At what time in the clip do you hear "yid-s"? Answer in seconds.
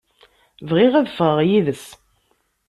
1.49-1.85